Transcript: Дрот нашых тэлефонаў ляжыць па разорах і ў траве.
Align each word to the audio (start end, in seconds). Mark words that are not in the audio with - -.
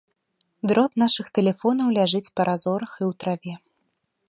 Дрот 0.71 0.91
нашых 1.01 1.27
тэлефонаў 1.39 1.87
ляжыць 1.99 2.31
па 2.39 2.49
разорах 2.51 2.91
і 3.01 3.07
ў 3.11 3.21
траве. 3.25 3.55